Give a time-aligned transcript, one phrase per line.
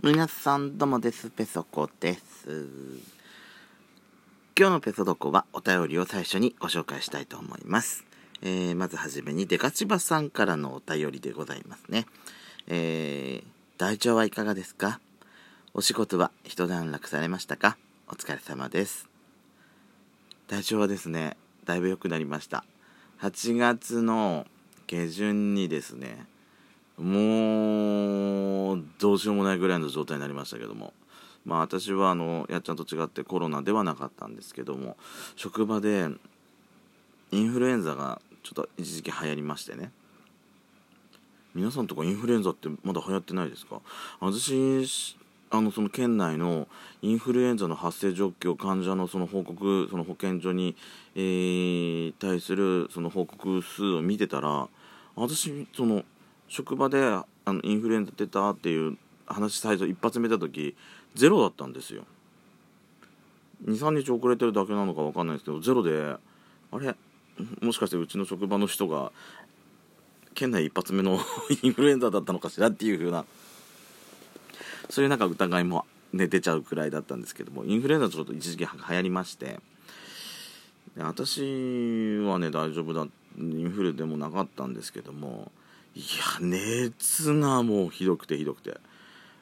[0.00, 1.28] 皆さんどうもです。
[1.28, 2.46] ペソコです。
[4.56, 8.04] 今日のペソドコはお便りを最初にご紹介したいと思います、
[8.40, 12.06] えー、まずはじめにデカチバさんからのお便りでございますね。
[12.68, 15.00] えー、体調はいかがですか？
[15.74, 17.76] お仕事は一段落されましたか？
[18.06, 19.08] お疲れ様です。
[20.46, 22.64] 体調はですねだいぶ良くなりました。
[23.20, 24.46] 8月の
[24.86, 26.24] 下旬にですね
[26.98, 30.92] もうどうしようもないぐらいの状態になりましたけども。
[31.44, 34.98] まあ私はあのやっちゃんと違ってコロナではなかったんですけども
[35.34, 36.10] 職場で
[37.30, 39.90] インフルエンザがちょっと一時期流行りましてね。
[41.54, 43.80] 皆さんとかインフルエンザってまだ流行ってないですか？
[44.20, 45.16] 私
[45.50, 46.68] あのその県内の
[47.00, 50.76] インフルエンザの発生状況患者のその報告その保健所に、
[51.14, 54.68] えー、対するその報告数を見てたら
[55.16, 56.04] 私その
[56.48, 60.76] 職場であのインフルエンザ出たっていう話最初一発目た時
[61.14, 62.04] ゼロだったんですよ。
[63.64, 66.16] 23日遅れてるだけなのか分かんないですけどゼロで
[66.70, 66.94] あれ？
[67.60, 69.12] もしかしてうちの職場の人が
[70.34, 71.20] 県内一発目の
[71.62, 73.24] インフルエンザだったのかしらっていう風な
[74.90, 79.60] そういうなんか疑いも、ね、出ちゃうくらいだったんですけどもインフルエンザちょっと一時期流行りまして。
[81.04, 83.06] 私はね大丈夫だ
[83.38, 85.52] インフルでもなかったんですけども
[85.98, 88.78] いや熱がもうひどくてひどくて。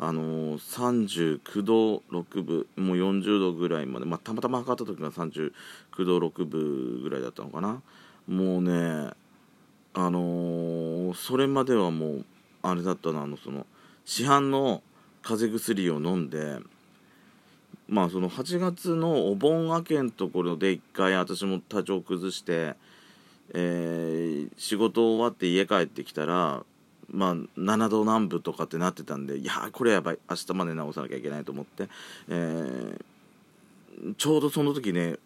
[0.00, 5.52] あのー、39度6分もう40度ぐらいまで、まあ、たまたま測った時が39
[6.04, 7.82] 度6分ぐらいだったのかな。
[8.28, 9.10] もうね
[9.94, 12.24] あのー、それまではもう
[12.62, 13.66] あれだったのあのその
[14.04, 14.84] 市販の
[15.22, 16.58] 風邪薬を飲んで
[17.88, 22.76] まあその8月のお盆明けのところで一回私も体調崩して
[23.54, 26.64] えー、仕事終わって家帰ってきたら
[27.10, 31.88] まあ、7度南部とかってなってたんでいやこれやばい明日まで直さなきゃいけないと思って、
[32.28, 35.16] えー、ちょうどその時ね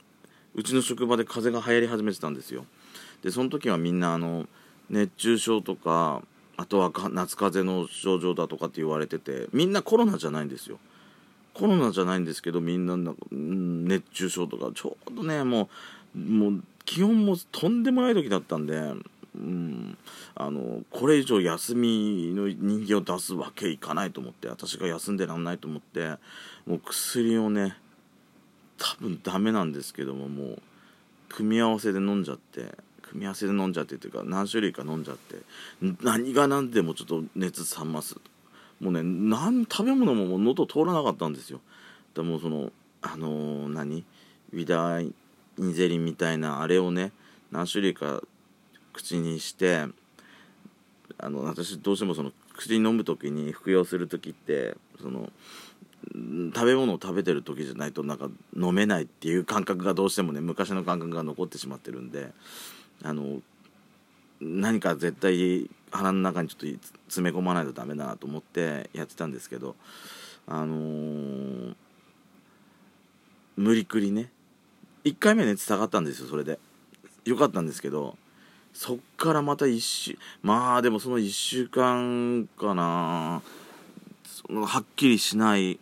[0.54, 2.66] うちの職場で風邪が流行り始めてたんですよ。
[3.22, 4.46] でその時はみんなあの
[4.90, 6.22] 熱中症とか
[6.56, 10.78] あとは夏風邪の症状だとかって言われててみんなコロナじゃないんですよ。
[11.54, 12.96] コロナじゃないんですけどみんな
[13.30, 15.68] 熱中症とかちょうどねも
[16.14, 18.74] うもう気温もとんでもない時だったんで、
[19.34, 19.96] うん、
[20.34, 26.16] あのこれ以上休みの人間を出すわけいかないと思って私が休んでらんないと思って
[26.66, 27.76] もう薬をね
[28.78, 30.62] 多分ダメなんですけどももう
[31.28, 35.36] 組み合わせで飲んじゃって組み合わせで飲んじゃってっていうか何種類か飲んじゃって
[36.02, 38.16] 何が何でもちょっと熱冷ます。
[38.80, 41.60] もうね何食べ物ももう喉通らなかったんですよ。
[42.14, 44.04] でもそのあのー、何？
[44.52, 45.12] ウィダー
[45.58, 47.12] インゼリンみたいなあれをね
[47.50, 48.22] 何種類か
[48.92, 49.86] 口にして
[51.18, 55.30] あの私どうしてもその口に飲む時に服用する時ってその
[56.54, 62.32] 食べ物を食べてる時じゃないとなんか飲めないっていう感覚がどうしてもね昔の感覚が残ってしまってるんで
[63.02, 63.40] あの
[64.40, 69.76] 何か絶対腹の中にちょっと詰め込まないとダメだなと思ってやってたんですけど
[70.46, 71.74] あのー、
[73.56, 74.30] 無理くりね
[75.04, 76.58] 1回目熱下がったんですよそれで。
[77.24, 78.16] よかったんですけど
[78.74, 83.42] そっからまた1週まあでもその1週間かな。
[84.24, 85.78] そのはっきりしない。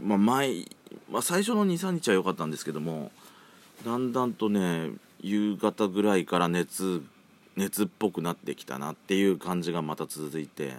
[0.00, 0.64] まあ前、
[1.10, 3.10] まあ、最初の23日は良かったんですけども
[3.84, 7.02] だんだんとね夕方ぐらいから熱
[7.56, 10.74] 熱っぽくなってきたなっていう感じがまた続いて。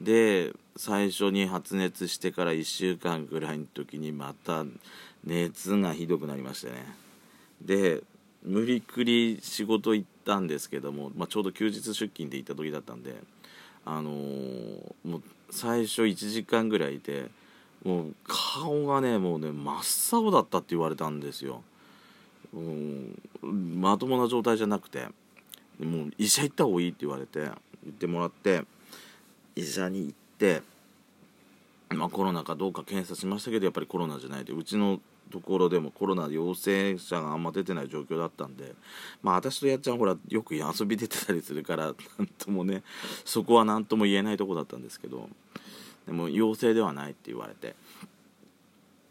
[0.00, 4.64] で最初に発熱してから1週間ぐらいの時にまた
[5.24, 6.86] 熱がひどくなりましてね。
[7.60, 8.02] で
[8.42, 13.14] 無理くり仕事行ったんですけども、まあ、ちょうど休日出勤で行った時だったんで
[13.84, 17.30] あのー、もう最初1時間ぐらいで
[17.84, 21.62] もう顔がねもうね真っ青だったって言われたんですよ、
[22.54, 25.06] うん、まともな状態じゃなくて
[25.78, 27.50] もう医者行った方がいいって言われて言
[27.90, 28.64] ってもらって
[29.60, 30.62] 医者に行って
[31.90, 38.74] まあ、コロナかどうか検査しましたけどやっぱりコロナじゃないでうちのところでもコロナ陽性者があんま出てない状況だったんで
[39.22, 41.94] まあ私とやっちゃんほらよく遊び出てたりするからなん
[42.38, 42.82] ともね
[43.24, 45.28] そこは何とも言えないとこだったんですけど
[46.06, 47.74] でも陽性ではないって言われて。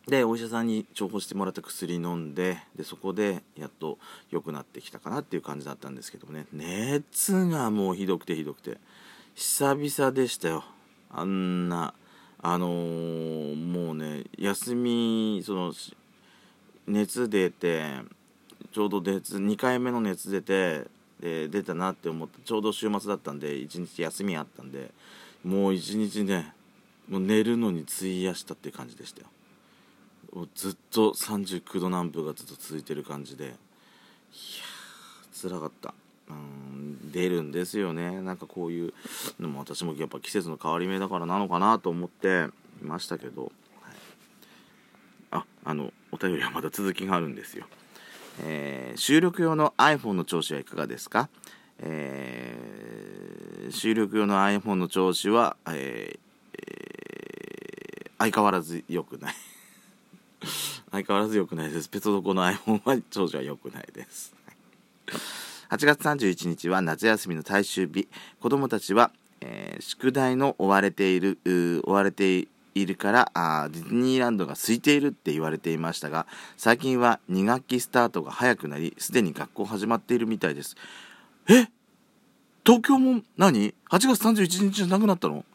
[0.07, 3.99] でお医者さんに重宝してもらった薬飲んででそこでやっと
[4.31, 8.79] 良くなってきたかなっていう感じだったんですけどもね熱がもうひどくてひどくて。
[9.39, 10.65] 久々でしたよ。
[11.09, 11.93] あんな
[12.41, 15.71] あのー、もうね休みその
[16.85, 18.01] 熱出て
[18.73, 20.87] ちょうど熱2回目の熱出て
[21.21, 24.91] で出たなって思ってちょうど週末だったんで1日休みあったんで
[25.45, 26.53] もう1日ね
[27.07, 29.27] もう寝るのに費やしたって感じでしたよ。
[30.53, 33.45] ずっと39度南部がずっと続いてる感じで。
[33.45, 35.93] いやー辛かった。
[37.11, 38.21] 出るんですよね。
[38.21, 38.93] なんかこういう
[39.39, 42.47] でも私もやっぱ季節の変わり目だからなのかなと思って
[42.81, 43.51] いましたけど、はい、
[45.31, 47.65] ああのお便りはまだ続きがあるんですよ、
[48.43, 51.29] えー、収録用の iPhone の調子はいかがですか？
[51.79, 59.35] えー、収録用の iPhone の調子は、えー、相変わらず良くない。
[60.91, 61.87] 相変わらず良くないです。
[61.87, 64.33] ペトドコの iPhone は調子は良くないです。
[65.69, 68.07] 8月31日は夏休みの最終日。
[68.41, 76.25] 子どもたちは、えー、宿題の追われている追われているからあディズニーランドが空いているって言われていましたが
[76.57, 80.75] 最近は2学期スタートが早くなりすでに学校始まっているみたいです。
[81.47, 81.67] え？
[82.65, 83.21] 東京も？
[83.37, 85.45] 何 ?8 月31日じゃなくなったの？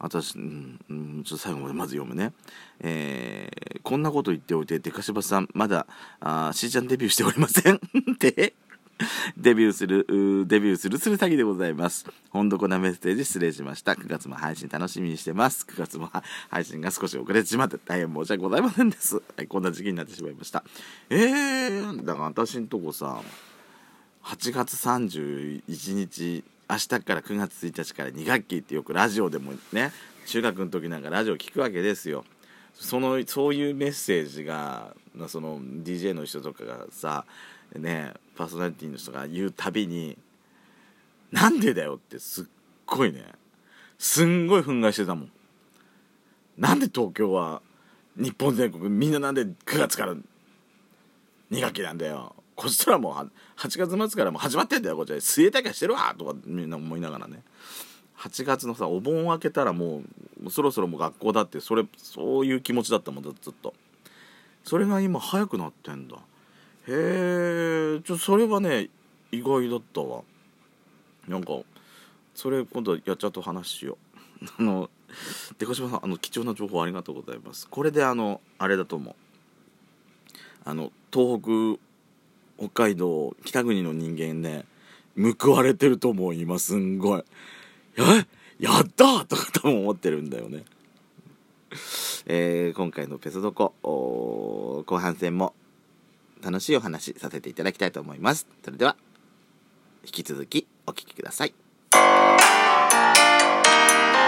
[0.00, 2.32] 私、うん、ちょっと最後までまず読むね。
[2.80, 5.86] えー、こんなこと言っておいて、デカシバさん、まだ、
[6.20, 7.80] あしーちゃんデビューしておりません。
[8.18, 8.54] で、
[9.36, 10.06] デビューする、
[10.46, 12.06] デビューするする詐欺でございます。
[12.30, 13.92] ほんどこなメッセージ失礼しました。
[13.92, 15.66] 9月も配信楽しみにしてます。
[15.68, 16.10] 9月も
[16.48, 19.16] 配信が少し遅れてしまって大変申し訳ございませんです。
[19.16, 20.64] はい、こんな時期になってしまいました。
[21.08, 23.22] えー、だから私んとこさ、
[24.22, 29.90] 8月31日明日から9月1日から2学期ってよくラジオでもね
[30.26, 32.24] 中学の時なんかラジオ聞くわけですよ。
[32.74, 34.94] そのそういうメッセージが
[35.26, 37.24] その DJ の人とかがさ
[37.74, 40.16] ねパーソナリティの人が言うたびに
[41.32, 42.44] 「なんでだよ」ってすっ
[42.86, 43.24] ごいね
[43.98, 45.32] すんごい憤慨してたもん。
[46.56, 47.62] なんで東京は
[48.16, 52.36] 日本全国みんななんで9月から2学期なんだよ。
[52.60, 53.14] こっちとらもう
[53.58, 55.20] 8月末からもう始まってんだよこっちは。
[55.22, 57.42] 水泳大会してるわとかみんな思いながらね。
[58.18, 60.02] 8月のさお盆明けたらも
[60.44, 63.72] うそろそろもう学校だってそれそういう気持ちだったもんずっと。
[64.62, 66.16] それが今早くなってんだ。
[66.16, 66.18] へ
[66.88, 68.90] えちょそれはね
[69.32, 70.20] 意外だったわ。
[71.28, 71.52] なんか
[72.34, 73.96] それ今度やっちゃうと話しよ
[74.42, 74.44] う。
[74.60, 74.90] あの
[75.56, 77.66] でかしまさんあの貴重な情報ありがとうございます。
[77.66, 79.14] これであのあれだと思う。
[80.66, 81.40] あの東
[81.78, 81.89] 北
[82.60, 84.66] 北海道北国の人間ね
[85.16, 87.24] 報われてると思う今すんごい。
[87.96, 88.26] え？
[88.58, 89.24] やった！
[89.24, 90.64] とか多分思ってるんだよね。
[92.26, 95.54] えー、今回のペソドコ後半戦も
[96.42, 98.46] 楽しいお話させていただきたいと思います。
[98.62, 98.96] それでは
[100.04, 101.54] 引き続きお聴きください「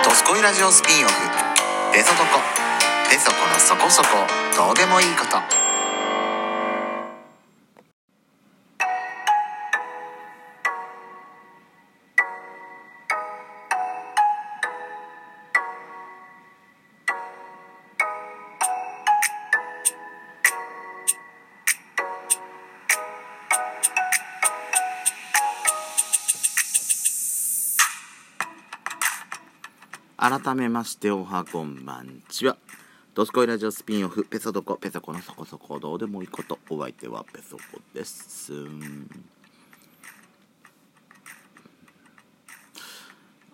[0.04, 1.14] ドスコイラジオスピンオフ
[1.92, 2.40] ペソドコ。
[3.10, 4.08] ペソコのそこそこ
[4.56, 5.36] どうでもいいこと」
[30.22, 32.56] 改めましておはこんばんちは。
[33.12, 38.52] ドスコイラジオスピンオフペソドコペソコのそこそこどうでもいいことお相手はペソコです。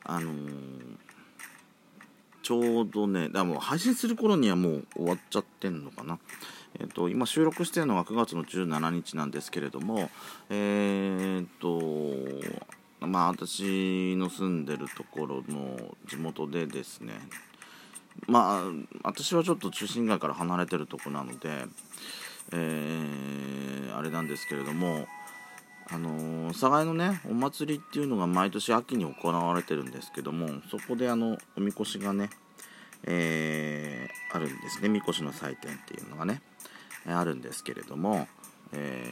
[0.05, 0.97] あのー、
[2.43, 6.19] ちょうどねだもう配信する頃にはもう終わっちゃってんのかな。
[6.79, 10.11] えーと、今収録してるのが9月の17日なんですけれども
[10.51, 12.69] えっ、ー、と
[13.01, 17.15] まあ私の住んでるところの地元でですね
[18.27, 18.73] まあ
[19.05, 21.67] 私はちょっと中心街から離れてるとこなので、
[22.53, 25.07] えー、あれなんですけれども
[25.91, 32.29] あの寒河江のねお祭りっていうのが毎年秋に行われてるんですけどもそこであのおみこしがね、
[33.05, 34.89] えー、あるんですね。
[34.89, 36.43] みこしの祭典っていうのがね
[37.07, 38.29] あるんですけれども、
[38.73, 39.05] え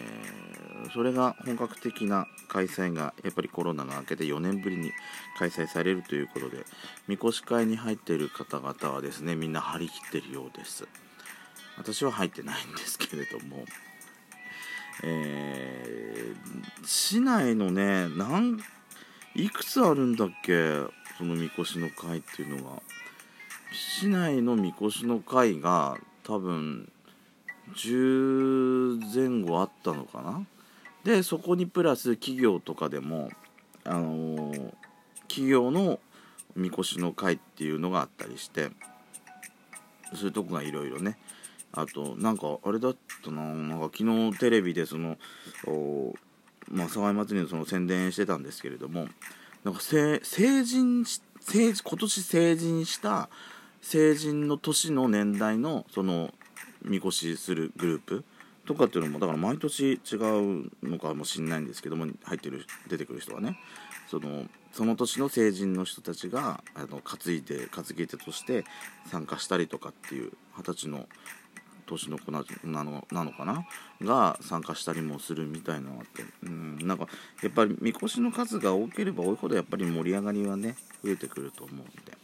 [0.87, 4.93] ー、それが本格的な開催がやっぱりコロナが明けて4年ぶりに
[5.39, 6.65] 開催されるということで
[7.09, 10.87] みこし会に入っている方々はですねみんな張り切ってるようです。
[11.79, 13.65] 私は入ってないんですけれども、
[15.05, 18.59] えー、市内のねなん
[19.35, 20.81] いくつあるんだっけ
[21.19, 22.83] そのみこしの会っていうのが
[23.73, 26.91] 市内のみこしの会が多分
[27.75, 30.47] 10前後あったのかな？
[31.05, 33.31] でそこにプラス企業とかでも
[33.85, 34.73] あのー、
[35.29, 36.01] 企業の
[36.55, 38.71] みこしの会っていうのがあったりして
[40.15, 41.19] そういうとこがいろいろね。
[41.73, 43.43] あとなんかあれだったな。
[43.43, 45.17] なんか昨日テレビでその
[46.71, 49.07] まあ、騒ぎ祭りのその宣伝してたんですけれども
[49.65, 50.21] なんか成
[50.65, 53.29] 人成今年成人した
[53.81, 56.35] 成人の年の年代のその
[56.87, 58.25] みこしするグループ
[58.65, 63.59] とかっていうのもだから毎年違うのかもしれないんですけども入ってる出てくる人はね。
[64.09, 68.65] そのその年の成人の人たちがあの担いで担ぎ手として
[69.07, 71.09] 参加したりとかっていう二十歳の
[71.87, 72.45] 年の子な
[72.85, 73.67] のなのかな？
[74.03, 76.25] が参加したりもするみたいなのがあって。
[76.43, 77.09] うんなんか
[77.43, 82.16] やっぱりみこしの数が多ければ多いほどやっぱり盛り上がりはね増えてくると思うんで。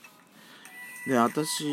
[1.07, 1.65] で私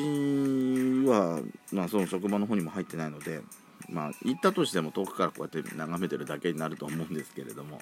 [1.05, 3.41] は、まあ、その職場の方にも入ってないので、
[3.89, 7.79] まあ、行ったとしても遠くからこうやって眺めてるだけになると思うんですけれども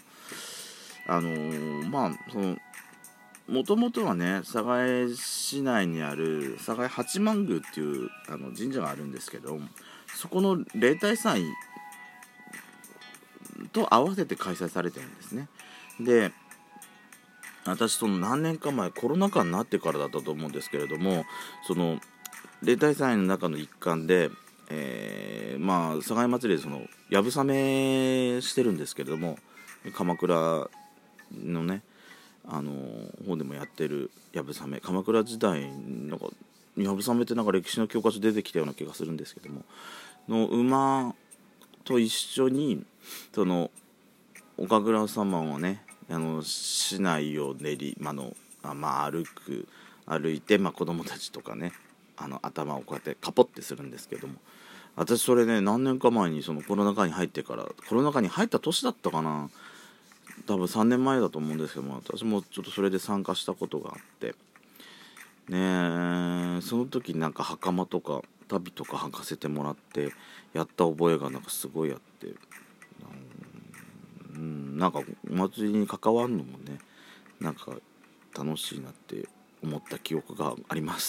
[1.08, 2.58] あのー、まあその
[3.48, 9.58] もともとはね寒河江市内にある寒河江八幡宮っていうあの神社があるんですけど
[10.14, 11.44] そこの例大祭
[13.72, 15.48] と合わせて開催されてるんですね。
[16.00, 16.32] で
[17.68, 21.26] 私その何年か前コロナ禍になってからだったと思うんですけれども
[21.68, 22.00] その
[22.64, 24.30] 例大祭の中の一環で、
[24.70, 29.38] えー、まあ寒河江祭りでそのやぶさめしてるんですけれども
[29.94, 30.70] 鎌倉
[31.44, 31.82] のね
[32.48, 32.72] あの
[33.28, 36.28] 方でもやってるやぶさめ鎌倉時代なんか
[36.78, 39.64] やぶさめってなんか歴史の教科書出てきたような気がするんですけども
[40.28, 41.14] の馬
[41.84, 42.84] と一緒に
[43.34, 43.72] その
[44.58, 49.68] 岡倉様はねあの市内を練り、まあのあまあ、歩く
[50.06, 51.74] 歩いて、まあ、子供たちとかね
[52.16, 54.36] あの頭をこうやってカポってするんですけども
[54.96, 59.50] 私それね何年か前にそのコロナ禍に入ってからコロナ禍に入った年だったかな
[60.48, 64.36] 多分3年前だと思うんですけども私もちょっとそれで参加したことがあって
[65.50, 70.12] ねその時なんか袴とか旅とか履かせてもらって
[70.54, 72.28] やった覚えがなんかすごいあって
[74.78, 76.78] なんかお祭りに関わるのもね
[77.40, 77.72] なんか
[78.38, 79.28] 楽しいなって
[79.64, 81.06] 思った記憶があります。